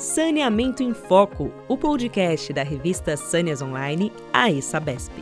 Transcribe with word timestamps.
Saneamento 0.00 0.82
em 0.82 0.94
Foco, 0.94 1.52
o 1.68 1.76
podcast 1.76 2.54
da 2.54 2.62
revista 2.62 3.18
Sâneas 3.18 3.60
Online, 3.60 4.10
a 4.32 4.50
ESABESP. 4.50 5.12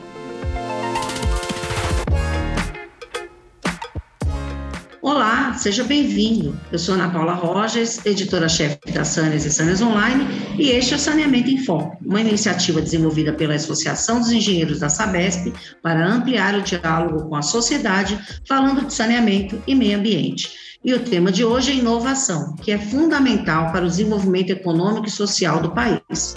Olá, 5.03 5.53
seja 5.55 5.83
bem-vindo. 5.83 6.57
Eu 6.71 6.79
sou 6.79 6.95
Ana 6.95 7.11
Paula 7.11 7.33
Rojas, 7.33 8.07
editora-chefe 8.07 8.79
da 8.93 9.05
Sâneas 9.05 9.45
e 9.45 9.51
Sâneas 9.51 9.83
Online, 9.83 10.25
e 10.57 10.71
este 10.71 10.93
é 10.93 10.97
o 10.97 11.01
Saneamento 11.01 11.51
em 11.51 11.59
Foco, 11.65 11.99
uma 12.07 12.21
iniciativa 12.21 12.81
desenvolvida 12.81 13.33
pela 13.33 13.57
Associação 13.57 14.21
dos 14.21 14.31
Engenheiros 14.31 14.79
da 14.79 14.89
Sabesp 14.89 15.53
para 15.83 16.07
ampliar 16.07 16.55
o 16.55 16.63
diálogo 16.63 17.29
com 17.29 17.35
a 17.35 17.43
sociedade, 17.43 18.17
falando 18.47 18.87
de 18.87 18.95
saneamento 18.95 19.61
e 19.67 19.75
meio 19.75 19.99
ambiente. 19.99 20.68
E 20.85 20.95
o 20.95 21.01
tema 21.01 21.33
de 21.33 21.45
hoje 21.45 21.73
é 21.73 21.75
inovação, 21.75 22.55
que 22.57 22.71
é 22.71 22.79
fundamental 22.79 23.73
para 23.73 23.85
o 23.85 23.89
desenvolvimento 23.89 24.51
econômico 24.51 25.07
e 25.07 25.11
social 25.11 25.61
do 25.61 25.73
país. 25.73 26.37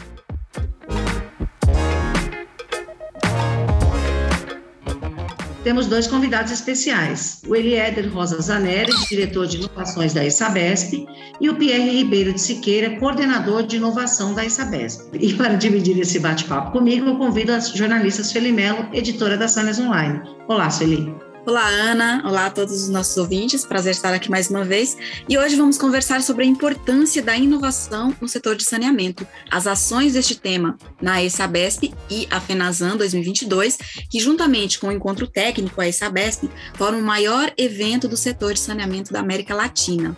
Temos 5.64 5.86
dois 5.86 6.08
convidados 6.08 6.52
especiais, 6.52 7.44
o 7.48 7.56
Eliéder 7.56 8.12
Rosa 8.12 8.42
Zanelli, 8.42 8.92
diretor 9.08 9.46
de 9.46 9.58
inovações 9.58 10.12
da 10.12 10.26
ISABESP, 10.26 11.06
e 11.40 11.48
o 11.48 11.56
Pierre 11.56 11.92
Ribeiro 11.92 12.34
de 12.34 12.42
Siqueira, 12.42 13.00
coordenador 13.00 13.62
de 13.62 13.78
inovação 13.78 14.34
da 14.34 14.44
ISABESP. 14.44 15.18
E 15.20 15.36
para 15.36 15.54
dividir 15.54 16.00
esse 16.00 16.20
bate-papo 16.20 16.72
comigo, 16.72 17.06
eu 17.06 17.16
convido 17.16 17.52
a 17.52 17.60
jornalista 17.60 18.24
Sueli 18.24 18.52
Mello, 18.52 18.90
editora 18.92 19.38
da 19.38 19.48
Sanas 19.48 19.78
Online. 19.80 20.20
Olá, 20.48 20.72
Sueli. 20.72 21.31
Olá, 21.44 21.68
Ana. 21.68 22.22
Olá 22.24 22.46
a 22.46 22.50
todos 22.52 22.84
os 22.84 22.90
nossos 22.90 23.18
ouvintes. 23.18 23.66
Prazer 23.66 23.94
estar 23.94 24.14
aqui 24.14 24.30
mais 24.30 24.52
uma 24.52 24.64
vez. 24.64 24.96
E 25.28 25.40
hoje 25.40 25.56
vamos 25.56 25.76
conversar 25.76 26.22
sobre 26.22 26.44
a 26.44 26.48
importância 26.48 27.20
da 27.20 27.36
inovação 27.36 28.16
no 28.22 28.28
setor 28.28 28.56
de 28.56 28.64
saneamento, 28.64 29.26
as 29.50 29.66
ações 29.66 30.14
deste 30.14 30.36
tema 30.36 30.78
na 31.02 31.24
ESABESP 31.24 31.96
e 32.12 32.28
a 32.30 32.40
FENASAN 32.40 32.96
2022, 32.96 33.76
que 34.08 34.20
juntamente 34.20 34.78
com 34.80 34.90
o 34.90 34.92
encontro 34.92 35.26
técnico 35.26 35.82
a 35.82 35.88
ESABESP 35.88 36.48
foram 36.76 37.00
o 37.00 37.04
maior 37.04 37.52
evento 37.58 38.08
do 38.08 38.16
setor 38.16 38.54
de 38.54 38.60
saneamento 38.60 39.12
da 39.12 39.20
América 39.20 39.56
Latina. 39.56 40.16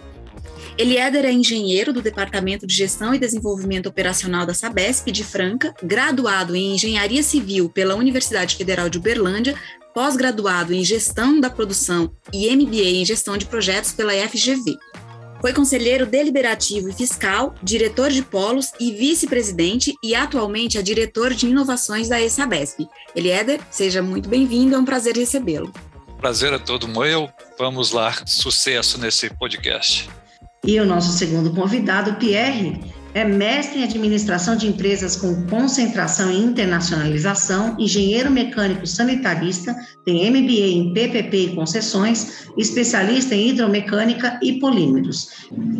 Eliéder 0.77 1.23
é 1.23 1.31
engenheiro 1.31 1.93
do 1.93 2.01
Departamento 2.01 2.65
de 2.65 2.73
Gestão 2.73 3.13
e 3.13 3.19
Desenvolvimento 3.19 3.87
Operacional 3.87 4.45
da 4.45 4.55
Sabesp 4.55 5.11
de 5.11 5.23
Franca, 5.23 5.73
graduado 5.83 6.55
em 6.55 6.73
Engenharia 6.73 7.21
Civil 7.21 7.69
pela 7.69 7.95
Universidade 7.95 8.55
Federal 8.55 8.89
de 8.89 8.97
Uberlândia, 8.97 9.55
pós-graduado 9.93 10.73
em 10.73 10.83
Gestão 10.83 11.39
da 11.39 11.49
Produção 11.49 12.11
e 12.33 12.53
MBA 12.55 13.01
em 13.01 13.05
Gestão 13.05 13.37
de 13.37 13.45
Projetos 13.45 13.91
pela 13.91 14.11
FGV. 14.11 14.75
Foi 15.39 15.51
conselheiro 15.51 16.05
deliberativo 16.05 16.89
e 16.89 16.93
fiscal, 16.93 17.53
diretor 17.61 18.09
de 18.09 18.21
polos 18.21 18.71
e 18.79 18.91
vice-presidente 18.93 19.93
e 20.01 20.15
atualmente 20.15 20.77
é 20.77 20.81
diretor 20.81 21.33
de 21.33 21.47
inovações 21.47 22.07
da 22.07 22.21
ESABESP. 22.21 22.87
Eliéder, 23.13 23.59
seja 23.69 24.01
muito 24.01 24.29
bem-vindo, 24.29 24.73
é 24.73 24.79
um 24.79 24.85
prazer 24.85 25.15
recebê-lo. 25.15 25.71
Prazer 26.17 26.53
é 26.53 26.57
todo 26.57 26.87
meu. 26.87 27.29
Vamos 27.59 27.91
lá, 27.91 28.13
sucesso 28.25 28.97
nesse 28.97 29.29
podcast. 29.31 30.09
E 30.65 30.79
o 30.79 30.85
nosso 30.85 31.11
segundo 31.11 31.53
convidado, 31.53 32.13
Pierre, 32.15 32.79
é 33.13 33.23
mestre 33.23 33.79
em 33.79 33.83
administração 33.83 34.55
de 34.55 34.67
empresas 34.67 35.15
com 35.15 35.45
concentração 35.47 36.31
em 36.31 36.43
internacionalização, 36.43 37.75
engenheiro 37.79 38.31
mecânico 38.31 38.87
sanitarista, 38.87 39.75
tem 40.03 40.29
MBA 40.29 40.67
em 40.67 40.93
PPP 40.93 41.37
e 41.37 41.55
concessões, 41.55 42.49
especialista 42.57 43.35
em 43.35 43.49
hidromecânica 43.49 44.39
e 44.41 44.59
polímeros. 44.59 45.29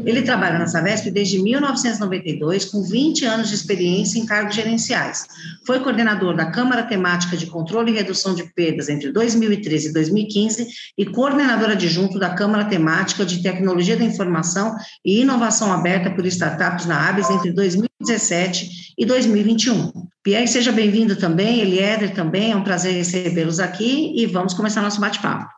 Ele 0.06 0.22
trabalha 0.22 0.60
na 0.60 0.68
Savesp 0.68 1.10
desde 1.12 1.42
1992, 1.42 2.66
com 2.66 2.84
20 2.84 3.26
anos 3.26 3.50
de 3.50 3.56
experiência 3.56 4.20
em 4.20 4.26
cargos 4.26 4.56
gerenciais. 4.56 5.26
Foi 5.66 5.80
coordenador 5.80 6.36
da 6.36 6.52
Câmara 6.52 6.84
Temática 6.84 7.36
de 7.36 7.48
Controle 7.48 7.92
e 7.92 7.96
Redução 7.96 8.36
de 8.36 8.44
Perdas 8.54 8.90
entre 8.90 9.12
2013 9.12 9.90
e 9.90 9.94
2015 9.94 10.68
e 10.98 11.06
coordenador 11.06 11.72
adjunto 11.72 12.20
da 12.20 12.30
Câmara 12.30 12.66
Temática 12.66 13.26
de 13.26 13.42
Tecnologia 13.42 13.98
da 13.98 14.04
Informação 14.04 14.76
e 15.04 15.22
Inovação 15.22 15.72
Aberta 15.72 16.12
por 16.12 16.26
Startups 16.26 16.86
na 16.86 16.96
Entre 17.30 17.52
2017 17.52 18.94
e 18.98 19.06
2021. 19.06 19.92
Pierre, 20.24 20.48
seja 20.48 20.72
bem-vindo 20.72 21.16
também, 21.16 21.60
Eliéder 21.60 22.14
também, 22.14 22.52
é 22.52 22.56
um 22.56 22.64
prazer 22.64 22.94
recebê-los 22.94 23.60
aqui 23.60 24.14
e 24.16 24.26
vamos 24.26 24.54
começar 24.54 24.82
nosso 24.82 25.02
bate-papo. 25.02 25.50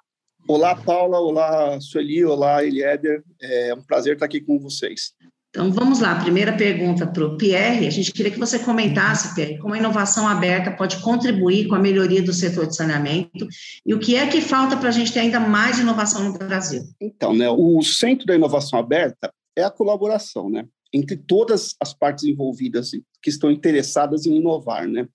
Olá, 0.48 0.76
Paula, 0.76 1.20
olá, 1.20 1.80
Sueli, 1.81 2.24
olá, 2.24 2.64
Eliéder, 2.64 3.24
é 3.42 3.74
um 3.74 3.81
prazer 3.81 4.14
estar 4.14 4.26
aqui 4.26 4.40
com 4.40 4.59
vocês. 4.59 5.14
Então, 5.50 5.72
vamos 5.72 6.02
lá, 6.02 6.20
primeira 6.20 6.52
pergunta 6.52 7.08
para 7.08 7.26
o 7.26 7.38
Pierre, 7.38 7.88
a 7.88 7.90
gente 7.90 8.12
queria 8.12 8.30
que 8.30 8.38
você 8.38 8.59
comentasse, 8.59 9.34
Pierre, 9.34 9.58
como 9.58 9.74
a 9.74 9.78
inovação 9.78 10.28
aberta 10.28 10.70
pode 10.70 10.97
contribuir 10.97 11.68
com 11.68 11.76
a 11.76 11.80
melhoria 11.80 12.22
do 12.22 12.34
setor 12.34 12.68
de 12.68 12.76
saneamento 12.76 13.47
e 13.86 13.94
o 13.94 14.00
que 14.00 14.18
é 14.18 14.28
que 14.28 14.42
falta 14.42 14.76
para 14.76 14.90
a 14.90 14.92
gente 14.92 15.14
ter 15.14 15.22
ainda 15.22 15.40
mais 15.40 15.80
inovação 15.80 16.26
no 16.26 16.38
Brasil? 16.38 16.82
Então, 17.00 17.34
né, 17.34 17.50
o 17.50 17.82
centro 17.82 18.26
da 18.26 18.36
inovação 18.36 18.78
aberta 18.78 19.32
é 19.56 19.64
a 19.64 19.72
colaboração, 19.72 20.50
né? 20.50 20.66
Entre 20.95 21.17
todas 21.17 21.75
as 21.81 21.94
partes 21.94 22.23
envolvidas 22.23 22.91
que 23.22 23.29
estão 23.29 23.51
interessadas 23.51 24.25
em 24.25 24.38
inovar, 24.38 24.88
né? 24.88 25.07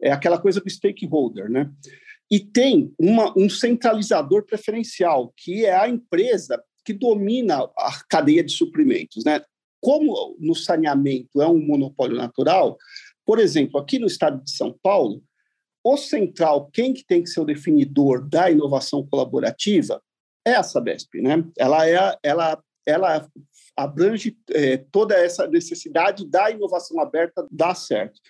É 0.00 0.12
aquela 0.12 0.38
coisa 0.38 0.60
do 0.60 0.70
stakeholder, 0.70 1.50
né? 1.50 1.68
E 2.30 2.38
tem 2.38 2.94
uma, 2.96 3.36
um 3.36 3.48
centralizador 3.50 4.44
preferencial, 4.44 5.32
que 5.36 5.64
é 5.64 5.74
a 5.74 5.88
empresa 5.88 6.62
que 6.84 6.92
domina 6.92 7.58
a 7.76 8.00
cadeia 8.08 8.44
de 8.44 8.52
suprimentos, 8.52 9.24
né? 9.24 9.42
Como 9.80 10.36
no 10.38 10.54
saneamento 10.54 11.42
é 11.42 11.46
um 11.48 11.58
monopólio 11.58 12.16
natural, 12.16 12.76
por 13.24 13.40
exemplo, 13.40 13.80
aqui 13.80 13.98
no 13.98 14.06
estado 14.06 14.42
de 14.44 14.50
São 14.52 14.78
Paulo, 14.80 15.22
o 15.82 15.96
central, 15.96 16.70
quem 16.72 16.92
que 16.92 17.04
tem 17.04 17.22
que 17.22 17.30
ser 17.30 17.40
o 17.40 17.44
definidor 17.44 18.28
da 18.28 18.50
inovação 18.50 19.04
colaborativa 19.04 20.00
é 20.44 20.54
a 20.54 20.62
Sabesp, 20.62 21.20
né? 21.20 21.44
Ela 21.58 21.88
é, 21.88 22.18
ela, 22.22 22.62
ela 22.86 23.28
abrange 23.76 24.36
é, 24.50 24.78
toda 24.78 25.14
essa 25.14 25.46
necessidade 25.46 26.26
da 26.26 26.50
inovação 26.50 26.98
aberta 27.00 27.46
dar 27.50 27.74
certo. 27.74 28.20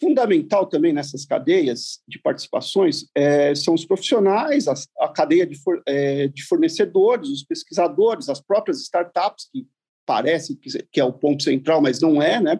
Fundamental 0.00 0.66
também 0.66 0.92
nessas 0.92 1.24
cadeias 1.24 2.00
de 2.08 2.18
participações 2.20 3.06
é, 3.14 3.54
são 3.54 3.74
os 3.74 3.84
profissionais, 3.84 4.66
a, 4.66 4.74
a 5.00 5.08
cadeia 5.08 5.46
de, 5.46 5.56
for, 5.56 5.82
é, 5.86 6.28
de, 6.28 6.42
fornecedores, 6.44 7.28
os 7.28 7.44
pesquisadores, 7.44 8.28
as 8.28 8.40
próprias 8.40 8.80
startups, 8.80 9.48
que 9.52 9.66
parece 10.04 10.56
que, 10.56 11.00
é 11.00 11.04
o 11.04 11.12
ponto 11.12 11.42
central, 11.42 11.80
mas 11.80 12.00
não 12.00 12.20
é, 12.20 12.40
né? 12.40 12.58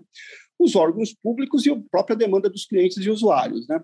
os 0.58 0.74
órgãos 0.74 1.14
públicos 1.14 1.66
e 1.66 1.70
a 1.70 1.80
própria 1.90 2.16
demanda 2.16 2.48
dos 2.48 2.64
clientes 2.64 3.04
e 3.04 3.10
usuários. 3.10 3.66
Né? 3.68 3.80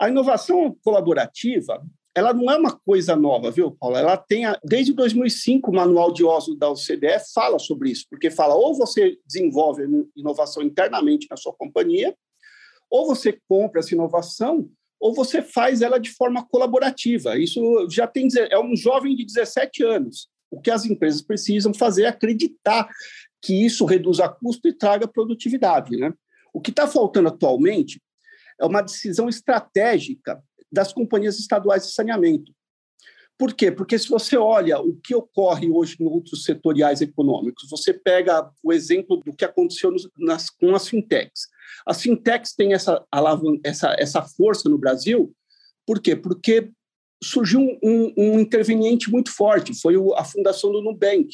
A 0.00 0.08
inovação 0.08 0.76
colaborativa 0.82 1.84
ela 2.14 2.32
não 2.32 2.50
é 2.50 2.56
uma 2.56 2.78
coisa 2.78 3.16
nova, 3.16 3.50
viu, 3.50 3.72
Paulo? 3.72 3.96
Ela 3.96 4.16
tem, 4.16 4.46
a, 4.46 4.58
desde 4.62 4.92
2005, 4.92 5.70
o 5.70 5.74
Manual 5.74 6.12
de 6.12 6.24
Oslo 6.24 6.56
da 6.56 6.70
OCDE 6.70 7.18
fala 7.34 7.58
sobre 7.58 7.90
isso, 7.90 8.06
porque 8.08 8.30
fala 8.30 8.54
ou 8.54 8.74
você 8.74 9.18
desenvolve 9.26 9.82
inovação 10.14 10.62
internamente 10.62 11.26
na 11.28 11.36
sua 11.36 11.52
companhia, 11.52 12.16
ou 12.88 13.06
você 13.06 13.38
compra 13.48 13.80
essa 13.80 13.94
inovação, 13.94 14.70
ou 15.00 15.12
você 15.12 15.42
faz 15.42 15.82
ela 15.82 15.98
de 15.98 16.10
forma 16.10 16.46
colaborativa. 16.46 17.36
Isso 17.36 17.88
já 17.90 18.06
tem, 18.06 18.28
é 18.50 18.58
um 18.58 18.76
jovem 18.76 19.16
de 19.16 19.24
17 19.24 19.82
anos. 19.82 20.28
O 20.50 20.60
que 20.60 20.70
as 20.70 20.84
empresas 20.84 21.20
precisam 21.20 21.74
fazer 21.74 22.04
é 22.04 22.08
acreditar 22.08 22.88
que 23.42 23.64
isso 23.64 23.84
reduza 23.84 24.28
custo 24.28 24.68
e 24.68 24.72
traga 24.72 25.08
produtividade, 25.08 25.96
né? 25.96 26.12
O 26.52 26.60
que 26.60 26.70
está 26.70 26.86
faltando 26.86 27.28
atualmente 27.28 28.00
é 28.60 28.64
uma 28.64 28.80
decisão 28.80 29.28
estratégica 29.28 30.40
das 30.74 30.92
companhias 30.92 31.38
estaduais 31.38 31.86
de 31.86 31.94
saneamento. 31.94 32.52
Por 33.38 33.52
quê? 33.52 33.72
Porque 33.72 33.98
se 33.98 34.08
você 34.08 34.36
olha 34.36 34.78
o 34.78 34.94
que 34.96 35.14
ocorre 35.14 35.68
hoje 35.68 35.96
em 35.98 36.04
outros 36.04 36.44
setoriais 36.44 37.00
econômicos, 37.00 37.68
você 37.68 37.92
pega 37.92 38.48
o 38.62 38.72
exemplo 38.72 39.16
do 39.24 39.34
que 39.34 39.44
aconteceu 39.44 39.90
nas, 40.18 40.50
com 40.50 40.74
as 40.74 40.88
fintechs. 40.88 41.48
As 41.86 42.00
fintechs 42.00 42.54
têm 42.54 42.74
essa, 42.74 43.04
essa, 43.64 43.96
essa 43.98 44.22
força 44.22 44.68
no 44.68 44.78
Brasil, 44.78 45.34
por 45.86 46.00
quê? 46.00 46.14
Porque 46.14 46.70
surgiu 47.22 47.60
um, 47.82 48.12
um 48.16 48.38
interveniente 48.38 49.10
muito 49.10 49.34
forte, 49.34 49.78
foi 49.80 49.94
a 50.16 50.24
fundação 50.24 50.70
do 50.70 50.82
Nubank, 50.82 51.28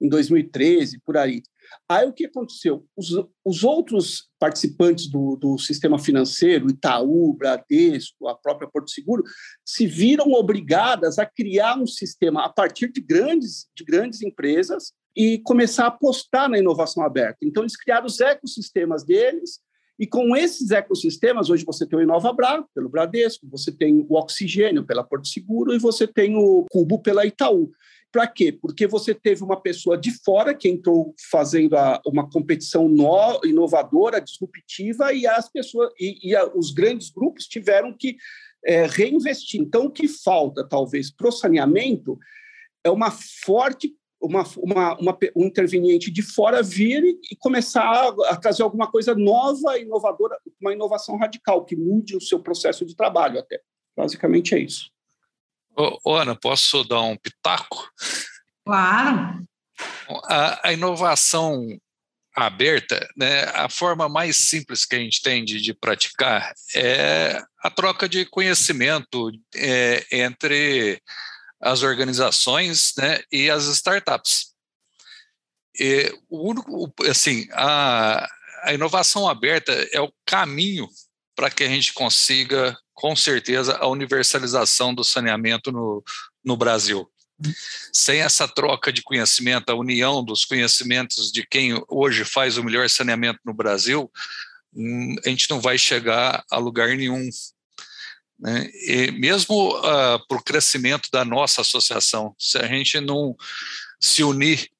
em 0.00 0.08
2013, 0.08 1.00
por 1.04 1.16
aí. 1.16 1.42
Aí 1.88 2.08
o 2.08 2.12
que 2.12 2.26
aconteceu? 2.26 2.84
Os, 2.96 3.10
os 3.44 3.64
outros 3.64 4.28
participantes 4.38 5.08
do, 5.08 5.36
do 5.36 5.58
sistema 5.58 5.98
financeiro, 5.98 6.68
Itaú, 6.68 7.32
Bradesco, 7.34 8.28
a 8.28 8.34
própria 8.34 8.68
Porto 8.68 8.90
Seguro, 8.90 9.22
se 9.64 9.86
viram 9.86 10.32
obrigadas 10.32 11.18
a 11.18 11.26
criar 11.26 11.78
um 11.78 11.86
sistema 11.86 12.44
a 12.44 12.48
partir 12.48 12.90
de 12.90 13.00
grandes, 13.00 13.68
de 13.74 13.84
grandes 13.84 14.22
empresas 14.22 14.92
e 15.16 15.38
começar 15.38 15.84
a 15.84 15.88
apostar 15.88 16.48
na 16.48 16.58
inovação 16.58 17.04
aberta. 17.04 17.38
Então, 17.42 17.62
eles 17.62 17.76
criaram 17.76 18.06
os 18.06 18.20
ecossistemas 18.20 19.04
deles, 19.04 19.60
e 20.00 20.06
com 20.06 20.34
esses 20.34 20.70
ecossistemas, 20.70 21.50
hoje 21.50 21.62
você 21.62 21.86
tem 21.86 21.98
o 21.98 22.02
InovaBra, 22.02 22.64
pelo 22.74 22.88
Bradesco, 22.88 23.46
você 23.50 23.70
tem 23.70 24.06
o 24.08 24.14
Oxigênio, 24.14 24.82
pela 24.82 25.04
Porto 25.04 25.28
Seguro, 25.28 25.74
e 25.74 25.78
você 25.78 26.06
tem 26.06 26.34
o 26.36 26.64
Cubo, 26.70 27.02
pela 27.02 27.26
Itaú. 27.26 27.70
Para 28.12 28.26
quê? 28.26 28.50
Porque 28.50 28.86
você 28.86 29.14
teve 29.14 29.44
uma 29.44 29.60
pessoa 29.60 29.96
de 29.96 30.10
fora 30.24 30.54
que 30.54 30.68
entrou 30.68 31.14
fazendo 31.30 31.76
a, 31.76 32.00
uma 32.04 32.28
competição 32.28 32.88
no, 32.88 33.40
inovadora, 33.44 34.20
disruptiva, 34.20 35.12
e 35.12 35.26
as 35.26 35.48
pessoas 35.48 35.92
e, 35.98 36.30
e 36.30 36.34
a, 36.34 36.46
os 36.46 36.72
grandes 36.72 37.10
grupos 37.10 37.46
tiveram 37.46 37.96
que 37.96 38.16
é, 38.64 38.86
reinvestir. 38.86 39.60
Então, 39.60 39.86
o 39.86 39.90
que 39.90 40.08
falta, 40.08 40.66
talvez, 40.68 41.10
para 41.10 41.28
o 41.28 41.32
saneamento 41.32 42.18
é 42.84 42.90
uma 42.90 43.10
forte 43.10 43.94
uma, 44.20 44.44
uma, 44.58 44.98
uma, 44.98 45.18
um 45.34 45.46
interveniente 45.46 46.10
de 46.10 46.20
fora 46.20 46.62
vir 46.62 47.02
e 47.30 47.36
começar 47.36 47.82
a, 47.82 48.32
a, 48.32 48.36
trazer 48.36 48.62
alguma 48.62 48.90
coisa 48.90 49.14
nova, 49.14 49.78
inovadora, 49.78 50.38
uma 50.60 50.74
inovação 50.74 51.16
radical, 51.16 51.64
que 51.64 51.74
mude 51.74 52.14
o 52.14 52.20
seu 52.20 52.38
processo 52.38 52.84
de 52.84 52.94
trabalho 52.94 53.38
até. 53.38 53.60
Basicamente 53.96 54.54
é 54.54 54.58
isso. 54.58 54.90
Ô, 55.76 56.16
Ana, 56.16 56.34
posso 56.34 56.84
dar 56.84 57.00
um 57.02 57.16
pitaco? 57.16 57.90
Claro. 58.64 59.44
A, 60.28 60.68
a 60.68 60.72
inovação 60.72 61.78
aberta, 62.34 63.08
né, 63.16 63.44
a 63.54 63.68
forma 63.68 64.08
mais 64.08 64.36
simples 64.36 64.84
que 64.84 64.94
a 64.94 64.98
gente 64.98 65.20
tem 65.22 65.44
de, 65.44 65.60
de 65.60 65.74
praticar 65.74 66.52
é 66.74 67.42
a 67.62 67.70
troca 67.70 68.08
de 68.08 68.24
conhecimento 68.24 69.30
é, 69.54 70.06
entre 70.12 71.02
as 71.60 71.82
organizações 71.82 72.94
né, 72.96 73.20
e 73.30 73.50
as 73.50 73.64
startups. 73.64 74.54
E 75.78 76.12
o 76.28 76.48
único, 76.48 76.92
assim, 77.08 77.46
a, 77.52 78.26
a 78.62 78.72
inovação 78.72 79.28
aberta 79.28 79.72
é 79.92 80.00
o 80.00 80.12
caminho 80.24 80.88
para 81.36 81.50
que 81.50 81.64
a 81.64 81.68
gente 81.68 81.92
consiga, 81.92 82.76
com 83.00 83.16
certeza, 83.16 83.78
a 83.78 83.88
universalização 83.88 84.94
do 84.94 85.02
saneamento 85.02 85.72
no, 85.72 86.04
no 86.44 86.54
Brasil. 86.54 87.10
Sem 87.90 88.20
essa 88.20 88.46
troca 88.46 88.92
de 88.92 89.02
conhecimento, 89.02 89.70
a 89.70 89.74
união 89.74 90.22
dos 90.22 90.44
conhecimentos 90.44 91.32
de 91.32 91.46
quem 91.46 91.82
hoje 91.88 92.26
faz 92.26 92.58
o 92.58 92.62
melhor 92.62 92.90
saneamento 92.90 93.40
no 93.42 93.54
Brasil, 93.54 94.12
hum, 94.74 95.16
a 95.24 95.30
gente 95.30 95.48
não 95.48 95.62
vai 95.62 95.78
chegar 95.78 96.44
a 96.50 96.58
lugar 96.58 96.94
nenhum 96.94 97.26
né? 98.38 98.70
E 98.86 99.10
mesmo 99.12 99.70
uh, 99.78 99.86
ah, 99.86 100.18
para 100.26 100.38
o 100.38 100.42
crescimento 100.42 101.10
da 101.12 101.26
nossa 101.26 101.60
associação, 101.60 102.34
se 102.38 102.56
a 102.56 102.66
gente 102.66 102.98
não 102.98 103.36
se 103.98 104.22
unir 104.24 104.70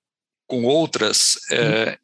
com 0.46 0.64
outras 0.64 1.38
é, 1.50 1.98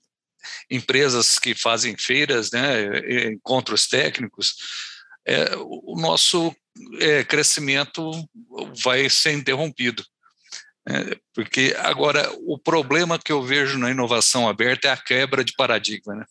empresas 0.70 1.38
que 1.38 1.54
fazem 1.54 1.96
feiras, 1.96 2.50
né, 2.50 3.30
encontros 3.32 3.88
técnicos, 3.88 4.54
é, 5.26 5.56
o 5.56 5.96
nosso 6.00 6.54
é, 7.00 7.24
crescimento 7.24 8.10
vai 8.82 9.10
ser 9.10 9.32
interrompido. 9.32 10.04
É, 10.88 11.18
porque 11.34 11.74
agora 11.78 12.32
o 12.46 12.56
problema 12.56 13.18
que 13.18 13.32
eu 13.32 13.42
vejo 13.42 13.76
na 13.76 13.90
inovação 13.90 14.48
aberta 14.48 14.86
é 14.86 14.92
a 14.92 14.96
quebra 14.96 15.44
de 15.44 15.52
paradigma. 15.54 16.14
Né? 16.14 16.24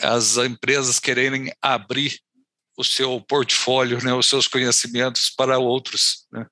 As 0.00 0.36
empresas 0.36 0.98
quererem 0.98 1.50
abrir 1.62 2.20
o 2.76 2.84
seu 2.84 3.20
portfólio, 3.22 4.04
né, 4.04 4.12
os 4.12 4.28
seus 4.28 4.46
conhecimentos 4.46 5.30
para 5.30 5.58
outros. 5.58 6.26
Né? 6.30 6.46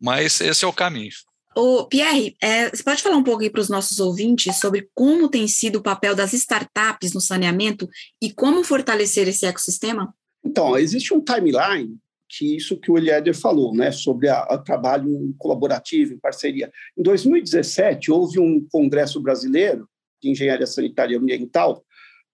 Mas 0.00 0.40
esse 0.40 0.64
é 0.64 0.68
o 0.68 0.72
caminho. 0.72 1.10
O 1.56 1.86
Pierre, 1.86 2.36
é, 2.40 2.70
você 2.70 2.84
pode 2.84 3.02
falar 3.02 3.16
um 3.16 3.24
pouco 3.24 3.50
para 3.50 3.60
os 3.60 3.68
nossos 3.68 3.98
ouvintes 3.98 4.60
sobre 4.60 4.88
como 4.94 5.28
tem 5.28 5.48
sido 5.48 5.76
o 5.76 5.82
papel 5.82 6.14
das 6.14 6.32
startups 6.32 7.12
no 7.12 7.20
saneamento 7.20 7.88
e 8.22 8.32
como 8.32 8.62
fortalecer 8.62 9.26
esse 9.26 9.44
ecossistema? 9.44 10.14
Então, 10.44 10.76
existe 10.78 11.12
um 11.12 11.20
timeline 11.20 11.98
que 12.28 12.56
isso 12.56 12.78
que 12.78 12.90
o 12.90 12.98
Eliéder 12.98 13.34
falou, 13.34 13.74
né, 13.74 13.90
sobre 13.90 14.28
o 14.28 14.58
trabalho 14.58 15.34
colaborativo, 15.38 16.12
em 16.12 16.18
parceria. 16.18 16.70
Em 16.96 17.02
2017, 17.02 18.10
houve 18.10 18.38
um 18.38 18.66
congresso 18.70 19.20
brasileiro 19.20 19.88
de 20.22 20.30
engenharia 20.30 20.66
sanitária 20.66 21.14
e 21.14 21.16
ambiental, 21.16 21.82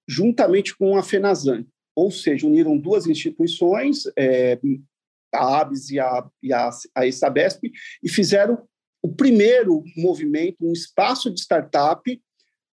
juntamente 0.08 0.76
com 0.76 0.96
a 0.96 1.02
FENASAN, 1.02 1.64
ou 1.94 2.10
seja, 2.10 2.46
uniram 2.46 2.76
duas 2.76 3.06
instituições, 3.06 4.02
é, 4.18 4.58
a 5.32 5.60
ABS 5.60 5.90
e 5.90 6.00
a, 6.00 6.28
e 6.42 6.52
a, 6.52 6.70
a 6.94 7.06
ESABESP, 7.06 7.70
e 8.02 8.08
fizeram 8.08 8.66
o 9.02 9.14
primeiro 9.14 9.84
movimento, 9.96 10.56
um 10.60 10.72
espaço 10.72 11.30
de 11.30 11.40
startup, 11.40 12.02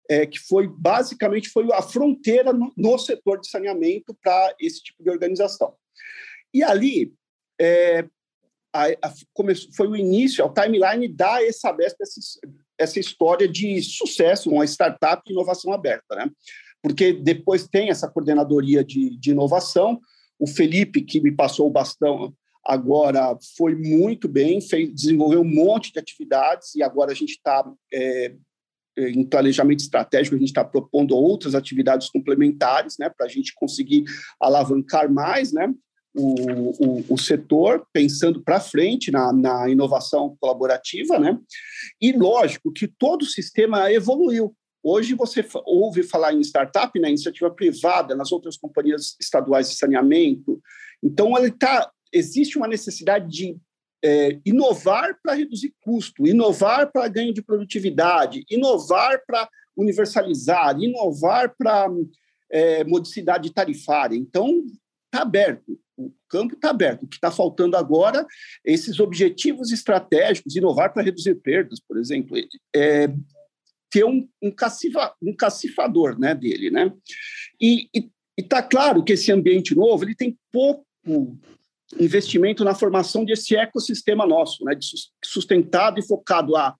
é, 0.09 0.27
que 0.27 0.39
foi 0.39 0.69
basicamente 0.69 1.49
foi 1.49 1.67
a 1.73 1.83
fronteira 1.83 2.53
no, 2.53 2.73
no 2.77 2.99
setor 2.99 3.41
de 3.41 3.49
saneamento 3.49 4.17
para 4.23 4.55
esse 4.61 4.83
tipo 4.83 5.03
de 5.03 5.11
organização. 5.11 5.75
E 6.53 6.63
ali 6.63 7.13
é, 7.61 8.07
a, 8.73 8.87
a, 9.03 9.13
foi 9.77 9.89
o 9.89 9.97
início, 9.97 10.45
o 10.45 10.53
timeline 10.53 11.09
da 11.09 11.43
ESABESP, 11.43 12.03
essa, 12.03 12.21
essa 12.79 13.01
história 13.01 13.49
de 13.49 13.83
sucesso, 13.83 14.51
uma 14.51 14.65
startup 14.65 15.23
de 15.27 15.33
inovação 15.33 15.73
aberta. 15.73 16.15
Né? 16.15 16.31
porque 16.87 17.13
depois 17.13 17.67
tem 17.67 17.91
essa 17.91 18.09
coordenadoria 18.09 18.85
de, 18.85 19.19
de 19.19 19.33
inovação. 19.33 20.01
O 20.39 20.47
Felipe, 20.47 21.03
que 21.03 21.21
me 21.21 21.33
passou 21.33 21.67
o 21.67 21.71
bastão 21.71 22.33
agora, 22.65 23.37
foi 23.57 23.75
muito 23.75 24.29
bem, 24.29 24.61
fez, 24.61 24.95
desenvolveu 24.95 25.41
um 25.41 25.53
monte 25.53 25.93
de 25.93 25.99
atividades 25.99 26.77
e 26.77 26.85
agora 26.85 27.11
a 27.11 27.15
gente 27.15 27.31
está 27.31 27.69
é, 27.93 28.37
em 28.97 29.25
planejamento 29.25 29.81
estratégico, 29.81 30.37
a 30.37 30.39
gente 30.39 30.49
está 30.49 30.65
propondo 30.65 31.17
outras 31.17 31.55
atividades 31.55 32.09
complementares, 32.09 32.97
né, 32.99 33.11
para 33.11 33.27
a 33.27 33.29
gente 33.29 33.53
conseguir 33.55 34.05
alavancar 34.41 35.13
mais, 35.13 35.53
né, 35.53 35.73
o, 36.15 37.03
o, 37.03 37.05
o 37.11 37.19
setor, 37.19 37.87
pensando 37.93 38.43
para 38.43 38.59
frente 38.59 39.11
na, 39.11 39.33
na 39.33 39.69
inovação 39.69 40.37
colaborativa, 40.41 41.19
né, 41.19 41.39
e 42.01 42.13
lógico 42.13 42.73
que 42.73 42.89
todo 42.89 43.23
o 43.23 43.27
sistema 43.27 43.93
evoluiu, 43.93 44.55
Hoje 44.89 45.15
você 45.15 45.45
ouve 45.65 46.05
falar 46.05 46.33
em 46.33 46.41
startup, 46.43 46.97
na 47.01 47.07
né, 47.07 47.09
iniciativa 47.09 47.51
privada, 47.51 48.15
nas 48.15 48.31
outras 48.31 48.57
companhias 48.57 49.17
estaduais 49.21 49.69
de 49.69 49.75
saneamento. 49.75 50.63
Então, 51.03 51.37
ele 51.37 51.51
tá, 51.51 51.91
existe 52.13 52.57
uma 52.57 52.69
necessidade 52.69 53.29
de 53.29 53.59
é, 54.07 54.39
inovar 54.47 55.19
para 55.21 55.35
reduzir 55.35 55.75
custo, 55.81 56.29
inovar 56.29 56.93
para 56.93 57.09
ganho 57.09 57.35
de 57.35 57.43
produtividade, 57.43 58.45
inovar 58.49 59.21
para 59.27 59.49
universalizar, 59.77 60.79
inovar 60.81 61.53
para 61.59 61.89
é, 62.49 62.85
modicidade 62.85 63.53
tarifária. 63.53 64.17
Então, 64.17 64.65
está 65.07 65.23
aberto, 65.23 65.77
o 65.97 66.13
campo 66.29 66.55
está 66.55 66.71
aberto. 66.71 67.03
O 67.03 67.09
que 67.09 67.17
está 67.17 67.33
faltando 67.33 67.77
agora 67.77 68.25
é 68.65 68.73
esses 68.73 69.01
objetivos 69.01 69.73
estratégicos, 69.73 70.55
inovar 70.55 70.93
para 70.93 71.03
reduzir 71.03 71.35
perdas, 71.35 71.81
por 71.81 71.99
exemplo. 71.99 72.37
É, 72.75 73.09
ter 73.91 74.05
um, 74.05 74.29
um, 74.41 74.55
um 75.23 75.35
cacifador 75.35 76.17
né, 76.17 76.33
dele. 76.33 76.71
Né? 76.71 76.93
E 77.61 77.89
está 78.39 78.63
claro 78.63 79.03
que 79.03 79.15
esse 79.15 79.33
ambiente 79.33 79.75
novo 79.75 80.05
ele 80.05 80.15
tem 80.15 80.39
pouco 80.53 80.87
investimento 81.99 82.65
na 82.65 82.75
formação 82.75 83.25
desse 83.25 83.57
ecossistema 83.57 84.27
nosso, 84.27 84.65
né, 84.65 84.77
sustentado 85.25 86.01
e 86.01 86.07
focado 86.07 86.57
a, 86.57 86.75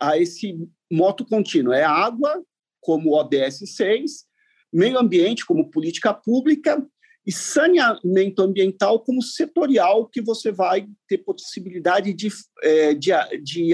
a 0.00 0.18
esse 0.18 0.58
moto 0.90 1.24
contínuo. 1.24 1.72
É 1.72 1.84
água, 1.84 2.42
como 2.80 3.14
ODS 3.14 3.76
6, 3.76 4.26
meio 4.72 4.98
ambiente 4.98 5.46
como 5.46 5.70
política 5.70 6.12
pública 6.12 6.84
e 7.28 7.32
saneamento 7.32 8.40
ambiental 8.40 9.00
como 9.00 9.20
setorial 9.20 10.08
que 10.08 10.22
você 10.22 10.50
vai 10.50 10.88
ter 11.06 11.18
possibilidade 11.18 12.14
de, 12.14 12.28
é, 12.62 12.94
de, 12.94 13.10
de 13.42 13.72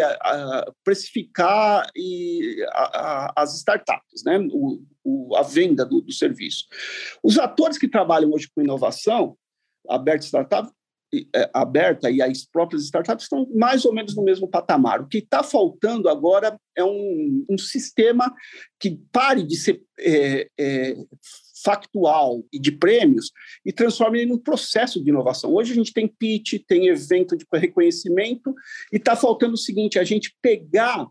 precificar 0.82 1.88
e 1.94 2.56
as 3.36 3.54
startups, 3.54 4.24
né? 4.24 4.40
O, 4.50 4.82
o, 5.04 5.36
a 5.36 5.42
venda 5.42 5.86
do, 5.86 6.00
do, 6.00 6.12
serviço. 6.12 6.64
Os 7.22 7.38
atores 7.38 7.78
que 7.78 7.86
trabalham 7.86 8.32
hoje 8.32 8.48
com 8.52 8.60
inovação, 8.60 9.36
aberta 9.88 10.26
startup, 10.26 10.70
é, 11.34 11.48
aberta 11.54 12.10
e 12.10 12.20
as 12.20 12.44
próprias 12.44 12.82
startups 12.84 13.24
estão 13.24 13.48
mais 13.54 13.84
ou 13.84 13.92
menos 13.92 14.16
no 14.16 14.24
mesmo 14.24 14.48
patamar. 14.48 15.00
O 15.00 15.06
que 15.06 15.18
está 15.18 15.42
faltando 15.42 16.08
agora 16.08 16.58
é 16.76 16.82
um, 16.82 17.46
um 17.48 17.58
sistema 17.58 18.32
que 18.80 18.98
pare 19.12 19.44
de 19.44 19.56
ser 19.56 19.82
é, 20.00 20.48
é, 20.58 20.96
factual 21.62 22.44
e 22.52 22.58
de 22.58 22.72
prêmios 22.72 23.30
e 23.64 23.72
transforma 23.72 24.18
ele 24.18 24.26
num 24.26 24.38
processo 24.38 25.02
de 25.02 25.10
inovação. 25.10 25.52
Hoje 25.54 25.72
a 25.72 25.74
gente 25.74 25.92
tem 25.92 26.08
pitch, 26.08 26.54
tem 26.66 26.88
evento 26.88 27.36
de 27.36 27.46
reconhecimento 27.52 28.54
e 28.92 28.96
está 28.96 29.14
faltando 29.14 29.54
o 29.54 29.58
seguinte, 29.58 29.98
a 29.98 30.04
gente 30.04 30.36
pegar 30.42 31.06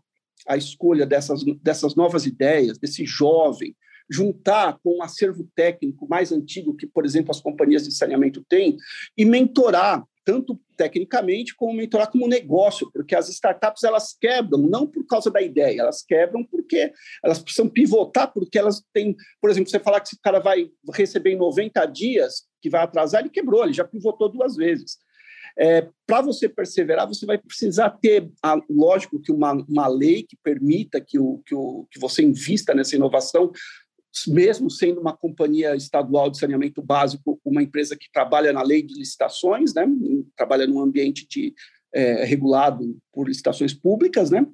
a 0.46 0.56
escolha 0.56 1.06
dessas, 1.06 1.42
dessas 1.62 1.94
novas 1.94 2.26
ideias, 2.26 2.78
desse 2.78 3.06
jovem, 3.06 3.74
juntar 4.10 4.78
com 4.82 4.98
um 4.98 5.02
acervo 5.02 5.48
técnico 5.54 6.06
mais 6.08 6.32
antigo 6.32 6.76
que, 6.76 6.86
por 6.86 7.04
exemplo, 7.04 7.30
as 7.30 7.40
companhias 7.40 7.84
de 7.84 7.94
saneamento 7.94 8.44
têm 8.48 8.76
e 9.16 9.24
mentorar 9.24 10.04
tanto 10.24 10.58
tecnicamente 10.76 11.54
como 11.54 11.74
mentorar 11.74 12.10
como 12.10 12.26
negócio, 12.26 12.90
porque 12.90 13.14
as 13.14 13.28
startups 13.28 13.84
elas 13.84 14.16
quebram 14.18 14.58
não 14.58 14.86
por 14.86 15.06
causa 15.06 15.30
da 15.30 15.42
ideia, 15.42 15.82
elas 15.82 16.02
quebram 16.02 16.42
porque 16.42 16.92
elas 17.22 17.38
precisam 17.38 17.68
pivotar, 17.68 18.32
porque 18.32 18.58
elas 18.58 18.82
têm, 18.92 19.14
por 19.40 19.50
exemplo, 19.50 19.70
você 19.70 19.78
falar 19.78 20.00
que 20.00 20.08
esse 20.08 20.20
cara 20.20 20.40
vai 20.40 20.70
receber 20.94 21.32
em 21.32 21.36
90 21.36 21.84
dias, 21.86 22.44
que 22.60 22.70
vai 22.70 22.82
atrasar, 22.82 23.20
ele 23.20 23.28
quebrou, 23.28 23.62
ele 23.62 23.74
já 23.74 23.84
pivotou 23.84 24.28
duas 24.30 24.56
vezes. 24.56 24.96
É, 25.56 25.86
Para 26.06 26.20
você 26.20 26.48
perseverar, 26.48 27.06
você 27.06 27.24
vai 27.24 27.38
precisar 27.38 27.90
ter, 27.90 28.28
a, 28.42 28.60
lógico, 28.68 29.20
que 29.20 29.30
uma, 29.30 29.52
uma 29.68 29.86
lei 29.86 30.24
que 30.24 30.36
permita 30.42 31.00
que, 31.00 31.18
o, 31.18 31.40
que, 31.46 31.54
o, 31.54 31.86
que 31.90 32.00
você 32.00 32.22
invista 32.22 32.74
nessa 32.74 32.96
inovação, 32.96 33.52
mesmo 34.28 34.70
sendo 34.70 35.00
uma 35.00 35.16
companhia 35.16 35.74
estadual 35.74 36.30
de 36.30 36.38
saneamento 36.38 36.82
básico, 36.82 37.40
uma 37.44 37.62
empresa 37.62 37.96
que 37.96 38.10
trabalha 38.10 38.52
na 38.52 38.62
lei 38.62 38.82
de 38.82 38.94
licitações, 38.94 39.74
né, 39.74 39.86
trabalha 40.36 40.66
num 40.66 40.80
ambiente 40.80 41.26
de, 41.28 41.54
é, 41.92 42.24
regulado 42.24 42.96
por 43.12 43.28
licitações 43.28 43.74
públicas, 43.74 44.30
né, 44.30 44.46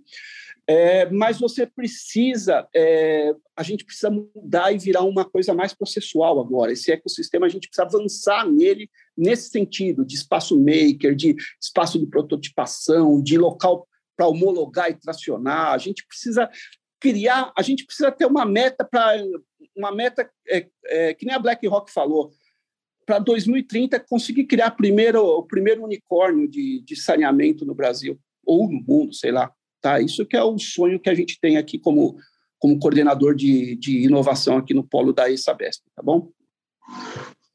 é, 0.67 1.11
mas 1.11 1.40
você 1.40 1.67
precisa, 1.67 2.64
é, 2.73 3.35
a 3.57 3.62
gente 3.64 3.85
precisa 3.85 4.09
mudar 4.09 4.73
e 4.73 4.79
virar 4.79 5.02
uma 5.02 5.25
coisa 5.25 5.52
mais 5.52 5.75
processual 5.75 6.38
agora. 6.38 6.71
Esse 6.71 6.93
ecossistema, 6.93 7.47
a 7.47 7.49
gente 7.49 7.69
precisa 7.69 7.83
avançar 7.87 8.47
nele 8.47 8.88
nesse 9.17 9.50
sentido, 9.50 10.05
de 10.05 10.14
espaço 10.14 10.57
maker, 10.57 11.17
de 11.17 11.35
espaço 11.61 11.99
de 11.99 12.07
prototipação, 12.07 13.21
de 13.21 13.37
local 13.37 13.85
para 14.17 14.29
homologar 14.29 14.90
e 14.90 14.95
tracionar. 14.95 15.73
A 15.73 15.79
gente 15.79 16.07
precisa 16.07 16.49
criar, 17.00 17.52
a 17.57 17.62
gente 17.62 17.85
precisa 17.85 18.12
ter 18.12 18.26
uma 18.26 18.45
meta 18.45 18.85
para 18.85 19.16
uma 19.76 19.90
meta 19.90 20.30
é, 20.49 20.69
é, 20.87 21.14
que 21.14 21.25
nem 21.25 21.35
a 21.35 21.38
BlackRock 21.38 21.90
falou, 21.90 22.30
para 23.07 23.19
2030 23.19 23.99
conseguir 24.00 24.45
criar 24.45 24.73
primeiro, 24.73 25.25
o 25.25 25.42
primeiro 25.42 25.83
unicórnio 25.83 26.49
de, 26.49 26.83
de 26.83 26.97
saneamento 26.97 27.64
no 27.64 27.75
Brasil 27.75 28.19
ou 28.45 28.71
no 28.71 28.80
mundo, 28.80 29.14
sei 29.14 29.33
lá. 29.33 29.50
Tá? 29.80 30.00
Isso 30.00 30.26
que 30.26 30.37
é 30.37 30.42
o 30.42 30.59
sonho 30.59 31.00
que 31.00 31.09
a 31.09 31.14
gente 31.14 31.38
tem 31.40 31.57
aqui 31.57 31.78
como, 31.78 32.16
como 32.59 32.78
coordenador 32.78 33.35
de, 33.35 33.75
de 33.76 34.04
inovação 34.04 34.59
aqui 34.59 34.75
no 34.75 34.85
polo 34.85 35.12
da 35.12 35.30
ESABESP, 35.30 35.83
tá 35.97 36.02
bom? 36.02 36.30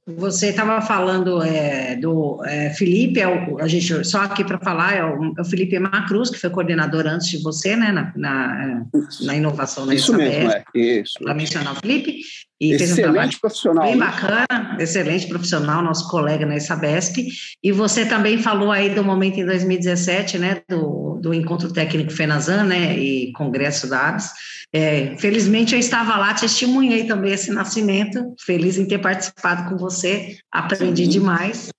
Você 0.08 0.50
estava 0.50 0.80
falando 0.82 1.42
é, 1.42 1.96
do 1.96 2.40
é, 2.46 2.70
Felipe, 2.70 3.20
é 3.20 3.28
o, 3.28 3.60
a 3.60 3.68
gente 3.68 4.04
só 4.04 4.22
aqui 4.22 4.44
para 4.44 4.60
falar, 4.60 4.94
é 4.94 5.04
o, 5.04 5.34
é 5.36 5.42
o, 5.42 5.46
Felipe 5.46 5.80
Macruz, 5.80 6.30
que 6.30 6.38
foi 6.38 6.52
coordenador 6.52 7.08
antes 7.08 7.28
de 7.28 7.42
você, 7.42 7.76
né, 7.76 7.92
na, 7.92 8.14
na, 8.16 8.86
na 9.22 9.36
inovação 9.36 9.88
da 9.88 9.96
Isso 9.96 10.14
mesmo, 10.14 10.52
é, 10.52 10.64
isso. 10.76 11.18
Para 11.24 11.34
mencionar 11.34 11.74
o 11.74 11.78
Felipe. 11.78 12.20
E 12.60 12.74
excelente 12.74 13.36
um 13.36 13.40
profissional. 13.40 13.84
Bem 13.86 13.98
bacana, 13.98 14.78
excelente 14.80 15.28
profissional, 15.28 15.84
nosso 15.84 16.10
colega 16.10 16.46
na 16.46 16.60
Sabesp. 16.60 17.28
E 17.62 17.72
você 17.72 18.06
também 18.06 18.38
falou 18.38 18.72
aí 18.72 18.94
do 18.94 19.04
momento 19.04 19.40
em 19.40 19.46
2017, 19.46 20.38
né, 20.38 20.62
do, 20.70 21.20
do 21.22 21.34
Encontro 21.34 21.72
Técnico 21.74 22.14
FENAZAN, 22.14 22.64
né, 22.64 22.98
e 22.98 23.34
Congresso 23.34 23.90
da 23.90 24.10
ABS. 24.10 24.32
É, 24.74 25.16
felizmente 25.18 25.74
eu 25.74 25.80
estava 25.80 26.18
lá, 26.18 26.34
testemunhei 26.34 27.06
também 27.06 27.34
esse 27.34 27.52
nascimento, 27.52 28.34
feliz 28.46 28.78
em 28.78 28.86
ter 28.86 29.00
participado 29.00 29.70
com 29.70 29.78
você, 29.78 30.38
aprendi 30.52 31.06
Sim. 31.06 31.12
demais. 31.12 31.70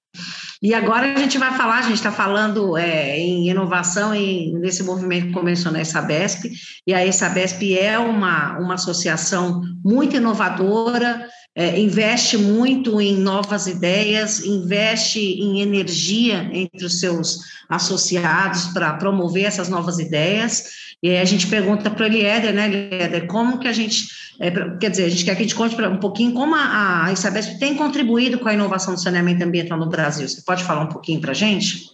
E 0.63 0.73
agora 0.73 1.13
a 1.13 1.19
gente 1.19 1.37
vai 1.37 1.55
falar, 1.55 1.79
a 1.79 1.83
gente 1.83 1.97
está 1.97 2.11
falando 2.11 2.77
é, 2.77 3.19
em 3.19 3.49
inovação 3.49 4.15
e 4.15 4.53
nesse 4.55 4.83
movimento 4.83 5.27
que 5.27 5.33
começou 5.33 5.71
na 5.71 5.85
Sabesp, 5.85 6.51
e 6.87 6.95
a 6.95 7.13
Sabesp 7.13 7.79
é 7.79 7.99
uma, 7.99 8.59
uma 8.59 8.75
associação 8.75 9.63
muito 9.85 10.17
inovadora, 10.17 11.29
é, 11.55 11.79
investe 11.79 12.37
muito 12.37 13.01
em 13.01 13.17
novas 13.17 13.67
ideias, 13.67 14.41
investe 14.41 15.19
em 15.19 15.61
energia 15.61 16.51
entre 16.53 16.85
os 16.85 17.01
seus 17.01 17.39
associados 17.69 18.67
para 18.67 18.93
promover 18.95 19.45
essas 19.45 19.69
novas 19.69 19.99
ideias. 19.99 20.86
E 21.07 21.11
aí 21.11 21.19
a 21.19 21.25
gente 21.25 21.47
pergunta 21.47 21.89
para 21.89 22.03
o 22.03 22.07
Eliéder, 22.07 22.53
né, 22.53 22.67
Eliéder, 22.67 23.29
como 23.29 23.61
que 23.61 23.69
a 23.69 23.73
gente, 23.73 24.09
é, 24.41 24.51
quer 24.77 24.91
dizer, 24.91 25.05
a 25.05 25.09
gente 25.09 25.25
quer 25.25 25.37
que 25.37 25.43
a 25.43 25.45
gente 25.45 25.55
conte 25.55 25.81
um 25.81 26.01
pouquinho 26.01 26.33
como 26.33 26.57
a, 26.57 27.13
Isabesp 27.13 27.61
tem 27.61 27.77
contribuído 27.77 28.41
com 28.41 28.49
a 28.49 28.55
inovação 28.55 28.93
do 28.93 29.01
saneamento 29.01 29.45
ambiental 29.45 29.79
no 29.79 29.89
Brasil. 29.89 30.29
Você 30.29 30.43
pode 30.43 30.65
falar 30.65 30.81
um 30.81 30.89
pouquinho 30.89 31.21
para 31.21 31.31
a 31.31 31.35
gente? 31.35 31.89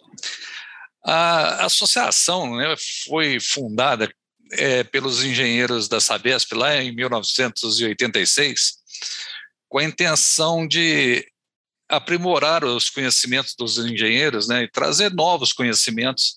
A 1.04 1.66
associação 1.66 2.56
né, 2.56 2.74
foi 3.06 3.38
fundada 3.38 4.10
é, 4.52 4.82
pelos 4.82 5.22
engenheiros 5.22 5.88
da 5.88 6.00
Sabesp 6.00 6.54
lá 6.54 6.82
em 6.82 6.94
1986 6.94 8.78
com 9.68 9.78
a 9.78 9.84
intenção 9.84 10.66
de 10.66 11.22
aprimorar 11.86 12.64
os 12.64 12.88
conhecimentos 12.88 13.54
dos 13.54 13.76
engenheiros 13.76 14.48
né, 14.48 14.62
e 14.62 14.70
trazer 14.70 15.12
novos 15.12 15.52
conhecimentos 15.52 16.36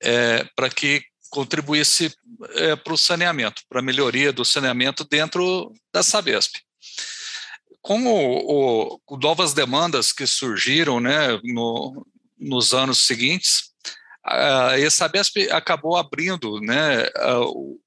é, 0.00 0.44
para 0.54 0.70
que 0.70 1.02
contribuísse 1.36 2.16
é, 2.54 2.74
para 2.74 2.94
o 2.94 2.96
saneamento, 2.96 3.60
para 3.68 3.80
a 3.80 3.82
melhoria 3.82 4.32
do 4.32 4.42
saneamento 4.42 5.04
dentro 5.04 5.70
da 5.92 6.02
Sabesp. 6.02 6.54
Com 7.82 8.06
o, 8.06 8.98
o, 9.06 9.18
novas 9.18 9.52
demandas 9.52 10.14
que 10.14 10.26
surgiram 10.26 10.98
né, 10.98 11.38
no, 11.44 12.06
nos 12.38 12.72
anos 12.72 13.06
seguintes, 13.06 13.70
a 14.24 14.72
Sabesp 14.90 15.36
acabou 15.52 15.98
abrindo 15.98 16.58
né, 16.62 17.06
o, 17.42 17.78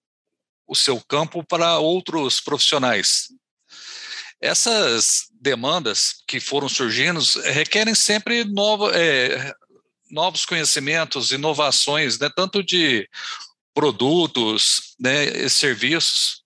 o 0.68 0.76
seu 0.76 1.02
campo 1.02 1.44
para 1.44 1.80
outros 1.80 2.40
profissionais 2.40 3.30
essas 4.42 5.26
demandas 5.42 6.24
que 6.26 6.40
foram 6.40 6.70
surgindo 6.70 7.20
requerem 7.44 7.94
sempre 7.94 8.46
novo, 8.46 8.90
é, 8.92 9.54
novos 10.10 10.46
conhecimentos, 10.46 11.32
inovações, 11.32 12.20
né, 12.20 12.30
tanto 12.36 12.64
de 12.64 13.08
produtos, 13.74 14.96
né, 15.00 15.48
serviços 15.50 16.44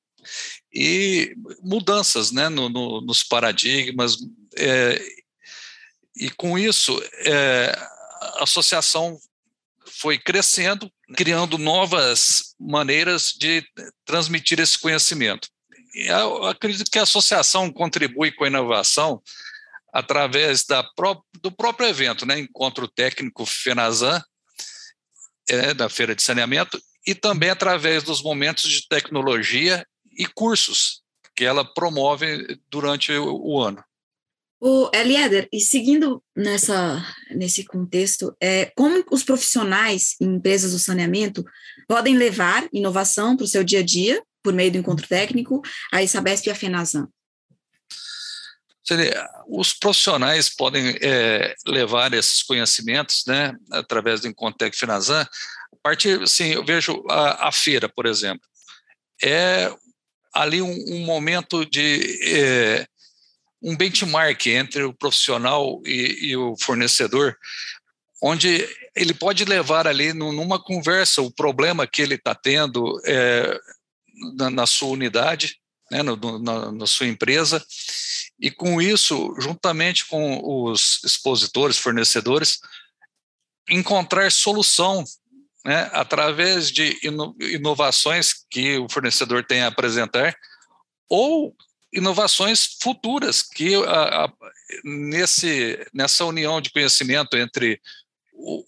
e 0.74 1.36
mudanças 1.62 2.32
né, 2.32 2.50
no, 2.50 2.70
no, 2.70 3.02
nos 3.02 3.24
paradigmas. 3.24 4.18
É, 4.58 5.02
e 6.16 6.30
com 6.30 6.58
isso, 6.58 7.02
é, 7.26 7.76
a 8.38 8.44
associação 8.44 9.18
foi 9.86 10.18
crescendo, 10.18 10.92
criando 11.16 11.58
novas 11.58 12.56
maneiras 12.60 13.34
de 13.38 13.64
transmitir 14.06 14.60
esse 14.60 14.78
conhecimento 14.78 15.48
eu 15.94 16.46
acredito 16.46 16.90
que 16.90 16.98
a 16.98 17.04
associação 17.04 17.72
contribui 17.72 18.32
com 18.32 18.44
a 18.44 18.48
inovação 18.48 19.22
através 19.94 20.66
da 20.66 20.84
pró 20.84 21.22
do 21.42 21.52
próprio 21.52 21.88
evento, 21.88 22.26
né? 22.26 22.40
Encontro 22.40 22.88
Técnico 22.88 23.46
FENAZAN, 23.46 24.22
é, 25.48 25.74
da 25.74 25.88
Feira 25.88 26.16
de 26.16 26.24
Saneamento, 26.24 26.82
e 27.06 27.14
também 27.14 27.50
através 27.50 28.04
dos 28.04 28.24
momentos 28.24 28.70
de 28.70 28.88
tecnologia 28.88 29.86
e 30.18 30.26
cursos 30.26 31.04
que 31.36 31.44
ela 31.44 31.66
promove 31.66 32.60
durante 32.70 33.12
o, 33.12 33.36
o 33.36 33.62
ano. 33.62 33.84
O 34.66 34.90
Elieder, 34.94 35.50
e 35.52 35.60
seguindo 35.60 36.24
nessa, 36.34 37.06
nesse 37.32 37.66
contexto, 37.66 38.34
é, 38.42 38.72
como 38.78 39.04
os 39.12 39.22
profissionais 39.22 40.16
em 40.22 40.36
empresas 40.36 40.72
do 40.72 40.80
saneamento 40.80 41.44
podem 41.86 42.16
levar 42.16 42.68
inovação 42.72 43.36
para 43.36 43.44
o 43.44 43.48
seu 43.48 43.62
dia 43.62 43.80
a 43.80 43.84
dia 43.84 44.24
por 44.42 44.54
meio 44.54 44.72
do 44.72 44.78
encontro 44.78 45.06
técnico, 45.06 45.62
a 45.92 46.06
Sabesp 46.08 46.48
e 46.48 46.52
a 46.52 46.56
FENASAN? 46.56 47.10
Os 49.48 49.74
profissionais 49.74 50.50
podem 50.50 50.98
é, 51.02 51.56
levar 51.66 52.14
esses 52.14 52.44
conhecimentos, 52.44 53.24
né, 53.26 53.56
através 53.72 54.22
do 54.22 54.34
técnico 54.34 54.78
FENASAN. 54.78 55.22
A 55.22 55.76
partir, 55.82 56.22
assim, 56.22 56.54
eu 56.54 56.66
vejo 56.66 57.04
a, 57.10 57.48
a 57.48 57.52
feira, 57.52 57.88
por 57.88 58.06
exemplo, 58.06 58.46
é 59.22 59.74
ali 60.34 60.62
um, 60.62 60.86
um 60.90 61.00
momento 61.06 61.66
de 61.66 62.20
é, 62.24 62.88
um 63.62 63.76
benchmark 63.78 64.48
entre 64.48 64.84
o 64.84 64.94
profissional 64.94 65.82
e, 65.86 66.30
e, 66.30 66.38
o 66.38 66.56
fornecedor, 66.60 67.38
onde 68.22 68.68
ele 68.96 69.14
pode 69.14 69.46
levar 69.46 69.88
ali 69.88 70.12
numa 70.12 70.62
conversa 70.62 71.22
o 71.22 71.32
problema 71.32 71.88
que 71.88 72.02
ele 72.02 72.16
está 72.16 72.36
tendo, 72.36 73.00
é, 73.06 73.58
na, 74.36 74.50
na 74.50 74.66
sua 74.66 74.90
unidade, 74.90 75.58
né, 75.94 76.02
no, 76.02 76.40
na, 76.40 76.72
na, 76.72 76.88
sua 76.88 77.08
empresa, 77.08 77.64
e 78.40 78.50
com 78.50 78.82
isso, 78.82 79.36
juntamente 79.40 80.06
com 80.08 80.42
os 80.44 81.00
expositores, 81.04 81.78
fornecedores, 81.78 82.60
encontrar 83.70 84.32
solução 84.32 85.04
né, 85.64 85.90
através 85.94 86.72
de 86.72 87.00
ino, 87.04 87.36
inovações 87.40 88.34
que 88.50 88.78
o 88.80 88.90
fornecedor 88.90 89.46
tem 89.46 89.62
a 89.62 89.68
apresentar, 89.68 90.36
ou 91.08 91.56
inovações 91.94 92.76
futuras 92.82 93.44
que 93.44 93.76
a, 93.76 94.26
a, 94.26 94.34
nesse, 94.84 95.80
nessa 95.94 96.26
união 96.26 96.60
de 96.60 96.72
conhecimento 96.72 97.38
entre 97.38 97.80
o, 98.34 98.66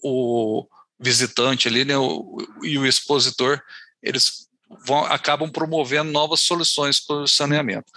o 0.60 0.68
visitante 0.98 1.66
ali 1.66 1.84
né, 1.84 1.98
o, 1.98 2.38
e 2.62 2.78
o 2.78 2.86
expositor, 2.86 3.60
eles 4.00 4.46
vão, 4.84 5.04
acabam 5.04 5.50
promovendo 5.50 6.10
novas 6.10 6.40
soluções 6.40 7.00
para 7.00 7.16
o 7.16 7.28
saneamento. 7.28 7.90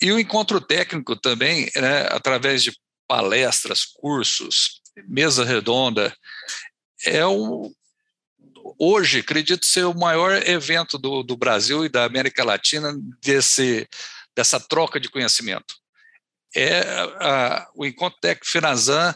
E 0.00 0.12
o 0.12 0.18
encontro 0.18 0.60
técnico 0.60 1.16
também, 1.16 1.70
né, 1.76 2.08
através 2.10 2.62
de 2.62 2.76
palestras, 3.06 3.84
cursos, 3.84 4.80
mesa 5.08 5.44
redonda, 5.44 6.14
é 7.04 7.24
o, 7.24 7.72
hoje, 8.78 9.20
acredito 9.20 9.66
ser 9.66 9.84
o 9.84 9.94
maior 9.94 10.32
evento 10.46 10.98
do, 10.98 11.22
do 11.22 11.36
Brasil 11.36 11.84
e 11.84 11.88
da 11.88 12.04
América 12.04 12.44
Latina 12.44 12.94
desse, 13.22 13.88
dessa 14.34 14.58
troca 14.58 14.98
de 14.98 15.08
conhecimento. 15.08 15.74
É 16.54 16.80
a, 17.20 17.68
o 17.74 17.84
Encontro 17.84 18.18
Técnico 18.20 18.50
Finazan 18.50 19.14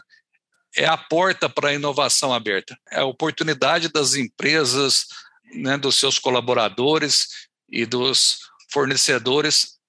é 0.75 0.85
a 0.85 0.97
porta 0.97 1.49
para 1.49 1.69
a 1.69 1.73
inovação 1.73 2.33
aberta, 2.33 2.77
é 2.91 2.99
a 2.99 3.05
oportunidade 3.05 3.89
das 3.89 4.13
empresas, 4.13 5.07
né, 5.53 5.77
dos 5.77 5.95
seus 5.95 6.19
colaboradores 6.19 7.27
e 7.69 7.85
dos 7.85 8.39
fornecedores 8.71 9.79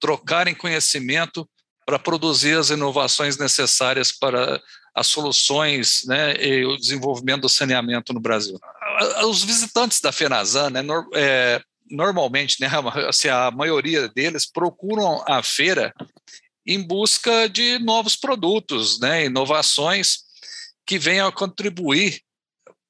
trocarem 0.00 0.54
conhecimento 0.54 1.48
para 1.86 1.98
produzir 1.98 2.56
as 2.56 2.70
inovações 2.70 3.36
necessárias 3.36 4.10
para 4.12 4.60
as 4.94 5.06
soluções 5.06 6.04
né, 6.06 6.34
e 6.36 6.64
o 6.64 6.76
desenvolvimento 6.76 7.42
do 7.42 7.48
saneamento 7.48 8.12
no 8.12 8.20
Brasil. 8.20 8.58
Os 9.26 9.42
visitantes 9.42 10.00
da 10.00 10.12
FENASAN, 10.12 10.70
né, 10.70 10.82
é, 11.14 11.60
normalmente, 11.90 12.60
né, 12.60 12.68
assim, 13.08 13.28
a 13.28 13.50
maioria 13.50 14.08
deles 14.08 14.46
procuram 14.46 15.22
a 15.26 15.42
feira 15.42 15.92
em 16.66 16.80
busca 16.80 17.48
de 17.48 17.78
novos 17.80 18.16
produtos, 18.16 18.98
né, 19.00 19.26
inovações 19.26 20.24
que 20.86 20.98
venham 20.98 21.26
a 21.26 21.32
contribuir 21.32 22.20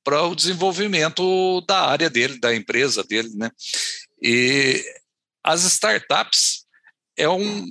para 0.05 0.23
o 0.23 0.35
desenvolvimento 0.35 1.61
da 1.63 1.87
área 1.87 2.11
dele, 2.11 2.39
da 2.39 2.55
empresa 2.55 3.03
dele, 3.03 3.31
né? 3.35 3.51
E 4.23 4.85
as 5.43 5.65
startups 5.65 6.67
é 7.17 7.29
um, 7.29 7.67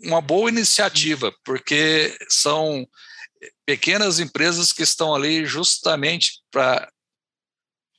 uma 0.00 0.20
boa 0.20 0.48
iniciativa, 0.48 1.34
porque 1.44 2.16
são 2.28 2.86
pequenas 3.66 4.20
empresas 4.20 4.72
que 4.72 4.82
estão 4.82 5.14
ali 5.14 5.44
justamente 5.44 6.40
para 6.50 6.90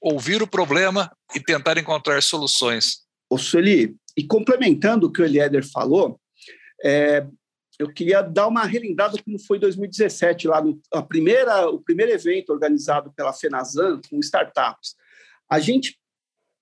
ouvir 0.01 0.41
o 0.41 0.47
problema 0.47 1.11
e 1.35 1.39
tentar 1.39 1.77
encontrar 1.77 2.21
soluções. 2.21 3.03
Ô, 3.29 3.37
Sueli, 3.37 3.95
e 4.17 4.25
complementando 4.25 5.07
o 5.07 5.11
que 5.11 5.21
o 5.21 5.25
Eliéder 5.25 5.65
falou, 5.65 6.19
é, 6.83 7.25
eu 7.83 7.93
queria 7.93 8.21
dar 8.21 8.47
uma 8.47 8.63
relembrada 8.63 9.21
como 9.23 9.37
foi 9.37 9.59
2017, 9.59 10.47
lá 10.47 10.61
no 10.61 10.81
a 10.91 11.01
primeira, 11.01 11.69
o 11.69 11.79
primeiro 11.79 12.13
evento 12.13 12.51
organizado 12.51 13.11
pela 13.13 13.33
FENASAN 13.33 13.99
com 14.09 14.19
startups. 14.19 14.95
A 15.49 15.59
gente 15.59 15.99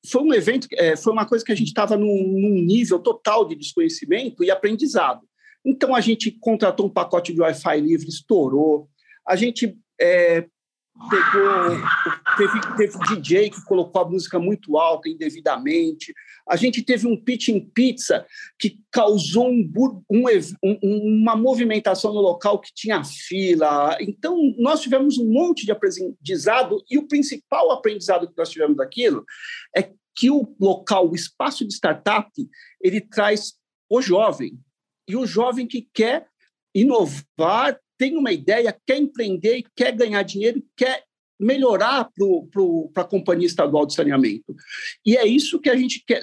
foi 0.09 0.23
um 0.23 0.33
evento, 0.33 0.67
é, 0.73 0.95
foi 0.95 1.13
uma 1.13 1.27
coisa 1.27 1.45
que 1.45 1.51
a 1.51 1.55
gente 1.55 1.67
estava 1.67 1.95
num, 1.95 2.05
num, 2.05 2.61
nível 2.65 2.97
total 2.99 3.47
de 3.47 3.55
desconhecimento 3.55 4.43
e 4.43 4.49
aprendizado. 4.49 5.21
Então 5.63 5.93
a 5.95 6.01
gente 6.01 6.31
contratou 6.31 6.87
um 6.87 6.89
pacote 6.89 7.31
de 7.33 7.41
Wi-Fi 7.41 7.79
livre, 7.79 8.09
estourou. 8.09 8.89
A 9.27 9.35
gente 9.35 9.77
é, 9.99 10.41
pegou, 11.07 11.77
teve, 12.35 12.77
teve 12.77 13.15
DJ 13.15 13.49
que 13.51 13.63
colocou 13.65 14.01
a 14.01 14.09
música 14.09 14.39
muito 14.39 14.75
alta 14.75 15.07
indevidamente. 15.07 16.13
A 16.51 16.57
gente 16.57 16.83
teve 16.83 17.07
um 17.07 17.15
pitch 17.15 17.47
em 17.47 17.61
pizza 17.61 18.25
que 18.59 18.77
causou 18.91 19.49
um, 19.49 19.71
um, 20.11 20.23
um, 20.61 20.77
uma 21.21 21.33
movimentação 21.33 22.13
no 22.13 22.19
local 22.19 22.59
que 22.59 22.73
tinha 22.75 23.01
fila. 23.05 23.97
Então, 24.01 24.37
nós 24.57 24.81
tivemos 24.81 25.17
um 25.17 25.31
monte 25.31 25.65
de 25.65 25.71
aprendizado 25.71 26.83
e 26.89 26.97
o 26.97 27.07
principal 27.07 27.71
aprendizado 27.71 28.27
que 28.27 28.37
nós 28.37 28.49
tivemos 28.49 28.75
daquilo 28.75 29.23
é 29.73 29.89
que 30.13 30.29
o 30.29 30.53
local, 30.59 31.09
o 31.09 31.15
espaço 31.15 31.65
de 31.65 31.73
startup, 31.73 32.29
ele 32.81 32.99
traz 32.99 33.53
o 33.89 34.01
jovem. 34.01 34.59
E 35.07 35.15
o 35.15 35.25
jovem 35.25 35.65
que 35.65 35.87
quer 35.93 36.27
inovar, 36.75 37.79
tem 37.97 38.17
uma 38.17 38.33
ideia, 38.33 38.77
quer 38.85 38.97
empreender, 38.97 39.63
quer 39.73 39.95
ganhar 39.95 40.23
dinheiro, 40.23 40.61
quer 40.75 41.05
melhorar 41.41 42.07
para 42.93 43.03
a 43.03 43.07
Companhia 43.07 43.47
Estadual 43.47 43.85
de 43.85 43.95
Saneamento. 43.95 44.55
E 45.03 45.17
é 45.17 45.25
isso 45.25 45.59
que 45.59 45.69
a 45.69 45.75
gente 45.75 46.03
quer. 46.05 46.21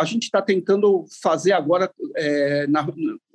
A 0.00 0.04
gente 0.04 0.24
está 0.24 0.42
tentando 0.42 1.04
fazer 1.22 1.52
agora, 1.52 1.90
é, 2.16 2.66
na, 2.66 2.86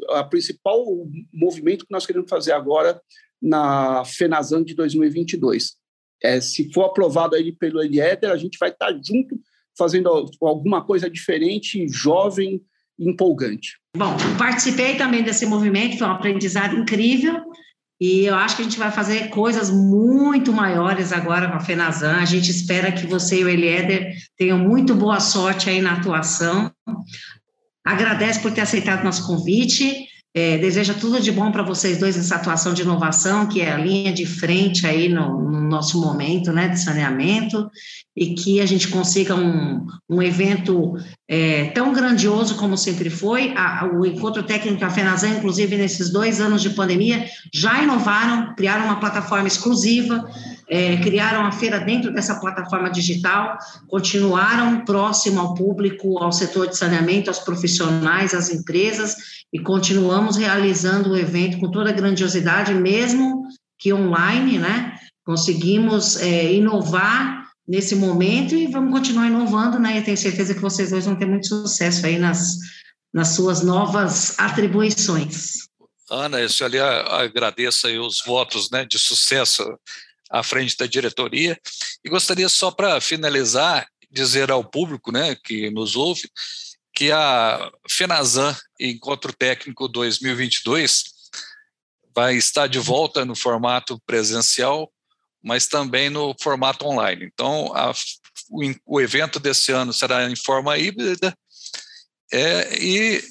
a 0.10 0.24
principal 0.25 0.84
movimento 1.32 1.86
que 1.86 1.92
nós 1.92 2.06
queremos 2.06 2.30
fazer 2.30 2.51
agora 2.51 3.01
na 3.42 4.03
FENASAN 4.06 4.63
de 4.63 4.75
2022. 4.75 5.75
É, 6.22 6.42
se 6.42 6.72
for 6.74 6.86
aprovado 6.86 7.36
aí 7.36 7.51
pelo 7.53 7.82
Eliéder, 7.82 8.30
a 8.30 8.38
gente 8.38 8.58
vai 8.58 8.70
estar 8.70 8.88
tá 8.88 8.94
junto 8.94 9.39
fazendo 9.77 10.30
alguma 10.42 10.86
coisa 10.86 11.10
diferente, 11.10 11.88
jovem, 11.88 12.62
empolgante. 13.00 13.80
Bom, 13.98 14.15
participei 14.38 14.98
também 14.98 15.24
desse 15.24 15.45
movimento, 15.45 15.98
foi 15.98 16.08
um 16.08 16.12
aprendizado 16.12 16.76
incrível. 16.76 17.41
E 18.06 18.26
eu 18.26 18.36
acho 18.36 18.58
que 18.58 18.62
a 18.63 18.66
gente 18.66 18.78
vai 18.78 18.92
fazer 18.92 19.30
coisas 19.30 19.70
muito 19.70 20.52
maiores 20.52 21.13
agora 21.13 21.48
com 21.48 21.56
a 21.56 21.62
FENASAN. 21.62 22.18
A 22.18 22.26
gente 22.26 22.52
espera 22.52 22.92
que 22.92 23.08
você 23.08 23.39
e 23.39 23.46
o 23.46 23.48
Eliéder 23.48 24.13
tenham 24.38 24.60
muito 24.60 24.94
boa 24.94 25.22
sorte 25.22 25.70
aí 25.70 25.80
na 25.80 25.94
atuação. 25.94 26.70
Agradece 27.82 28.42
por 28.42 28.52
ter 28.52 28.60
aceitado 28.60 29.06
nosso 29.06 29.26
convite. 29.26 30.06
É, 30.36 30.58
deseja 30.58 30.96
tudo 30.96 31.19
de 31.19 31.32
bom 31.32 31.52
para 31.52 31.62
vocês 31.62 32.00
dois 32.00 32.17
nessa 32.17 32.38
atuação 32.38 32.74
de 32.74 32.82
inovação, 32.82 33.46
que 33.46 33.62
é 33.62 33.72
a 33.72 33.78
linha 33.78 34.12
de 34.12 34.26
frente 34.26 34.88
aí 34.88 35.08
no, 35.08 35.52
no, 35.52 35.62
nosso 35.62 36.02
momento 36.02 36.52
né, 36.52 36.67
de 36.69 36.80
saneamento, 36.80 37.69
e 38.15 38.34
que 38.34 38.60
a 38.60 38.65
gente 38.65 38.88
consiga 38.88 39.36
um, 39.36 39.86
um 40.10 40.24
evento 40.24 40.96
é, 41.28 41.65
tão 41.65 41.93
grandioso 41.93 42.56
como 42.56 42.76
sempre 42.76 43.12
foi. 43.12 43.54
A, 43.56 43.88
o 43.93 44.06
Encontro 44.08 44.41
Técnico 44.41 44.80
da 44.80 44.89
FENASAN, 44.89 45.30
inclusive, 45.38 45.78
nesses 45.78 46.12
dois 46.12 46.41
anos 46.41 46.63
de 46.63 46.72
pandemia, 46.72 47.26
já 47.54 47.84
inovaram, 47.84 48.56
criaram 48.56 48.86
uma 48.86 49.00
plataforma 49.00 49.48
exclusiva, 49.48 50.28
é, 50.74 50.98
criaram 50.98 51.46
a 51.46 51.52
feira 51.52 51.80
dentro 51.80 52.12
dessa 52.12 52.40
plataforma 52.40 52.90
digital, 52.90 53.60
continuaram 53.88 54.84
próximo 54.84 55.40
ao 55.40 55.54
público, 55.54 56.18
ao 56.18 56.32
setor 56.32 56.68
de 56.68 56.76
saneamento, 56.76 57.30
aos 57.30 57.38
profissionais, 57.38 58.34
às 58.34 58.50
empresas, 58.50 59.16
e 59.54 59.60
continuamos 59.60 60.36
realizando 60.36 61.12
o 61.12 61.18
evento 61.18 61.60
com 61.60 61.70
toda 61.70 61.92
a 61.92 61.94
grandiosidade, 61.94 62.74
mesmo 62.74 63.44
que 63.78 63.94
online, 63.94 64.58
né? 64.58 64.96
Conseguimos 65.24 66.18
é, 66.18 66.52
inovar 66.52 67.44
nesse 67.68 67.96
momento 67.96 68.56
e 68.56 68.66
vamos 68.66 68.92
continuar 68.92 69.28
inovando, 69.28 69.78
né? 69.78 70.02
Tenho 70.02 70.18
certeza 70.18 70.56
que 70.56 70.60
vocês 70.60 70.90
dois 70.90 71.06
vão 71.06 71.16
ter 71.16 71.28
muito 71.28 71.46
sucesso 71.46 72.04
aí 72.08 72.18
nas, 72.18 72.58
nas 73.14 73.28
suas 73.36 73.62
novas 73.62 74.40
atribuições. 74.40 75.68
Ana, 76.10 76.40
eu 76.42 76.50
ali 76.66 76.80
agradeço 76.80 77.86
aí 77.86 78.00
os 78.00 78.24
votos 78.26 78.72
né, 78.72 78.86
de 78.86 78.98
sucesso 78.98 79.64
à 80.34 80.41
frente 80.41 80.76
da 80.76 80.88
diretoria 80.88 81.60
e 82.04 82.10
gostaria 82.10 82.50
só 82.50 82.72
para 82.72 83.00
finalizar 83.00 83.88
dizer 84.10 84.50
ao 84.50 84.63
público 84.63 85.12
né, 85.12 85.36
que 85.36 85.69
nos 85.69 85.96
ouve 85.96 86.30
que 86.93 87.12
a 87.12 87.72
FENASAN 87.89 88.56
Encontro 88.80 89.32
Técnico 89.34 89.88
2022 89.88 91.04
vai 92.15 92.36
estar 92.36 92.67
de 92.67 92.80
volta 92.80 93.26
no 93.26 93.36
formato 93.36 94.00
presencial, 94.06 94.91
mas 95.41 95.67
também 95.67 96.10
no 96.10 96.36
formato 96.39 96.86
online. 96.86 97.30
Então, 97.34 97.72
a, 97.76 97.91
o, 98.50 98.62
o, 98.86 99.02
evento 99.02 99.39
desse 99.39 99.72
ano 99.72 99.91
será 99.91 100.30
em 100.30 100.36
forma 100.36 100.78
híbrida 100.78 101.36
é, 102.32 102.78
e 102.80 103.24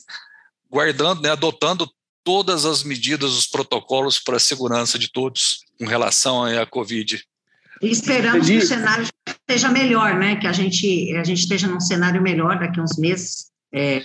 guardando, 0.69 1.23
né, 1.23 1.31
adotando 1.31 1.88
todas 2.25 2.65
as 2.65 2.83
medidas, 2.83 3.33
os 3.33 3.47
protocolos 3.47 4.19
para 4.19 4.37
a 4.37 4.41
segurança 4.41 4.99
de 4.99 5.11
todos 5.11 5.61
com 5.83 5.87
relação 5.87 6.45
à 6.45 6.64
Covid. 6.64 7.21
E 7.83 7.90
esperamos 7.90 8.47
que 8.47 8.59
o 8.59 8.62
cenário 8.62 9.05
esteja 9.27 9.68
melhor, 9.68 10.14
né? 10.14 10.37
Que 10.37 10.47
a 10.47 10.53
gente, 10.53 11.12
a 11.16 11.25
gente 11.25 11.40
esteja 11.40 11.66
num 11.66 11.81
cenário 11.81 12.23
melhor 12.23 12.57
daqui 12.57 12.79
a 12.79 12.85
uns 12.85 12.97
meses 12.97 13.51
é, 13.75 14.01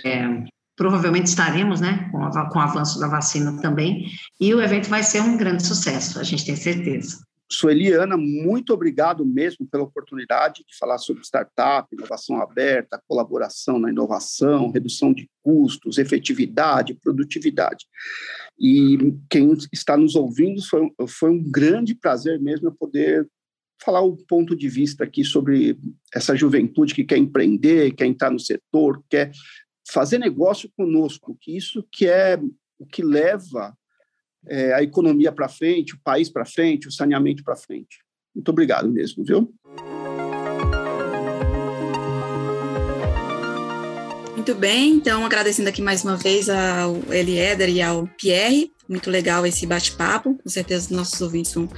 provavelmente 0.76 1.26
estaremos, 1.26 1.80
né, 1.80 2.08
com, 2.10 2.24
a, 2.24 2.50
com 2.50 2.58
o 2.58 2.62
avanço 2.62 2.98
da 2.98 3.06
vacina 3.06 3.60
também, 3.60 4.06
e 4.40 4.54
o 4.54 4.60
evento 4.60 4.88
vai 4.88 5.02
ser 5.02 5.20
um 5.20 5.36
grande 5.36 5.66
sucesso, 5.66 6.18
a 6.18 6.22
gente 6.22 6.46
tem 6.46 6.56
certeza. 6.56 7.18
Sueli 7.50 7.92
Ana, 7.92 8.16
muito 8.16 8.74
obrigado 8.74 9.24
mesmo 9.24 9.66
pela 9.66 9.84
oportunidade 9.84 10.64
de 10.68 10.76
falar 10.76 10.98
sobre 10.98 11.24
startup, 11.24 11.88
inovação 11.92 12.42
aberta, 12.42 13.02
colaboração 13.08 13.78
na 13.78 13.90
inovação, 13.90 14.70
redução 14.70 15.14
de 15.14 15.28
custos, 15.42 15.96
efetividade, 15.96 16.94
produtividade. 16.94 17.86
E 18.58 19.14
quem 19.30 19.52
está 19.72 19.96
nos 19.96 20.14
ouvindo 20.14 20.62
foi, 20.62 20.90
foi 21.08 21.30
um 21.30 21.42
grande 21.42 21.94
prazer 21.94 22.38
mesmo 22.38 22.70
poder 22.72 23.26
falar 23.82 24.02
o 24.02 24.16
ponto 24.16 24.54
de 24.54 24.68
vista 24.68 25.04
aqui 25.04 25.24
sobre 25.24 25.78
essa 26.12 26.36
juventude 26.36 26.94
que 26.94 27.04
quer 27.04 27.16
empreender, 27.16 27.94
quer 27.94 28.06
entrar 28.06 28.30
no 28.30 28.40
setor, 28.40 29.02
quer 29.08 29.30
fazer 29.90 30.18
negócio 30.18 30.70
conosco, 30.76 31.38
que 31.40 31.56
isso 31.56 31.86
que 31.90 32.06
é 32.06 32.38
o 32.78 32.84
que 32.86 33.02
leva 33.02 33.74
é, 34.46 34.72
a 34.74 34.82
economia 34.82 35.32
para 35.32 35.48
frente, 35.48 35.94
o 35.94 36.00
país 36.02 36.28
para 36.28 36.44
frente, 36.44 36.88
o 36.88 36.92
saneamento 36.92 37.42
para 37.42 37.56
frente. 37.56 37.98
Muito 38.34 38.48
obrigado 38.50 38.90
mesmo, 38.90 39.24
viu? 39.24 39.52
Muito 44.34 44.54
bem, 44.54 44.94
então 44.94 45.24
agradecendo 45.26 45.68
aqui 45.68 45.82
mais 45.82 46.04
uma 46.04 46.16
vez 46.16 46.48
ao 46.48 46.96
Eliéder 47.12 47.68
e 47.68 47.82
ao 47.82 48.06
Pierre 48.06 48.70
muito 48.88 49.10
legal 49.10 49.44
esse 49.44 49.66
bate-papo, 49.66 50.34
com 50.42 50.48
certeza 50.48 50.86
os 50.86 50.90
nossos 50.90 51.20
ouvintes 51.20 51.52
vão 51.52 51.68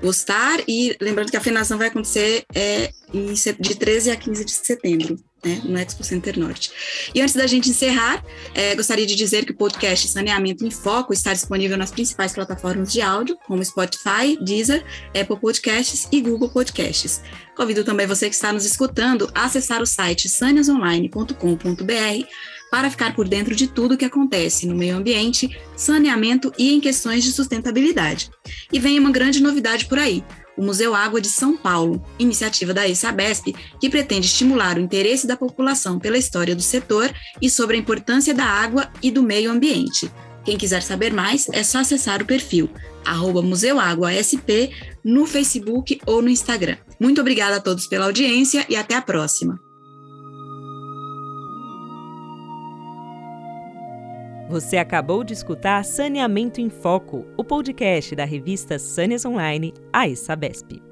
gostar. 0.00 0.60
E 0.68 0.96
lembrando 1.00 1.30
que 1.30 1.36
a 1.36 1.40
FENASAN 1.40 1.76
vai 1.76 1.88
acontecer 1.88 2.44
é, 2.54 2.92
de 3.58 3.74
13 3.74 4.12
a 4.12 4.16
15 4.16 4.44
de 4.44 4.52
setembro. 4.52 5.16
Né, 5.44 5.60
no 5.64 5.78
Expo 5.78 6.04
Center 6.04 6.38
Norte. 6.38 6.70
E 7.14 7.20
antes 7.20 7.34
da 7.34 7.46
gente 7.46 7.70
encerrar, 7.70 8.24
é, 8.54 8.74
gostaria 8.74 9.06
de 9.06 9.14
dizer 9.14 9.44
que 9.44 9.52
o 9.52 9.56
podcast 9.56 10.08
Saneamento 10.08 10.64
em 10.64 10.70
Foco 10.70 11.12
está 11.12 11.32
disponível 11.32 11.76
nas 11.76 11.90
principais 11.90 12.32
plataformas 12.32 12.92
de 12.92 13.00
áudio, 13.00 13.36
como 13.46 13.64
Spotify, 13.64 14.38
Deezer, 14.40 14.84
Apple 15.08 15.38
Podcasts 15.40 16.08
e 16.12 16.20
Google 16.20 16.48
Podcasts. 16.48 17.22
Convido 17.56 17.84
também 17.84 18.06
você 18.06 18.28
que 18.28 18.34
está 18.34 18.52
nos 18.52 18.64
escutando 18.64 19.30
a 19.34 19.44
acessar 19.44 19.82
o 19.82 19.86
site 19.86 20.28
saneasonline.com.br 20.28 22.26
para 22.70 22.88
ficar 22.88 23.14
por 23.14 23.28
dentro 23.28 23.54
de 23.54 23.66
tudo 23.66 23.94
o 23.94 23.98
que 23.98 24.04
acontece 24.04 24.66
no 24.66 24.76
meio 24.76 24.96
ambiente, 24.96 25.58
saneamento 25.76 26.52
e 26.56 26.72
em 26.72 26.80
questões 26.80 27.24
de 27.24 27.32
sustentabilidade. 27.32 28.30
E 28.72 28.78
vem 28.78 28.98
uma 28.98 29.10
grande 29.10 29.42
novidade 29.42 29.86
por 29.86 29.98
aí 29.98 30.24
o 30.60 30.62
Museu 30.62 30.94
Água 30.94 31.22
de 31.22 31.28
São 31.28 31.56
Paulo, 31.56 32.04
iniciativa 32.18 32.74
da 32.74 32.86
ESABESP, 32.86 33.56
que 33.80 33.88
pretende 33.88 34.26
estimular 34.26 34.76
o 34.76 34.80
interesse 34.80 35.26
da 35.26 35.34
população 35.34 35.98
pela 35.98 36.18
história 36.18 36.54
do 36.54 36.60
setor 36.60 37.10
e 37.40 37.48
sobre 37.48 37.76
a 37.76 37.80
importância 37.80 38.34
da 38.34 38.44
água 38.44 38.92
e 39.02 39.10
do 39.10 39.22
meio 39.22 39.50
ambiente. 39.50 40.12
Quem 40.44 40.58
quiser 40.58 40.82
saber 40.82 41.14
mais, 41.14 41.48
é 41.52 41.62
só 41.62 41.78
acessar 41.78 42.20
o 42.20 42.26
perfil 42.26 42.68
museuaguasp 43.42 44.70
no 45.02 45.24
Facebook 45.24 45.98
ou 46.04 46.20
no 46.20 46.28
Instagram. 46.28 46.76
Muito 47.00 47.22
obrigada 47.22 47.56
a 47.56 47.60
todos 47.60 47.86
pela 47.86 48.04
audiência 48.04 48.66
e 48.68 48.76
até 48.76 48.94
a 48.94 49.00
próxima. 49.00 49.58
Você 54.50 54.78
acabou 54.78 55.22
de 55.22 55.32
escutar 55.32 55.84
Saneamento 55.84 56.60
em 56.60 56.68
Foco, 56.68 57.24
o 57.36 57.44
podcast 57.44 58.16
da 58.16 58.24
revista 58.24 58.80
Sâneas 58.80 59.24
Online, 59.24 59.72
a 59.92 60.12
Sabesp. 60.16 60.89